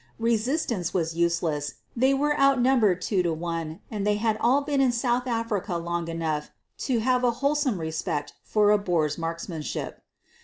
[0.17, 4.91] Resistance was useless— they were outnumbered two to one and they had all been in
[4.91, 10.01] South Africa long enough to have a wholesome respect for a Boer's marksmanship.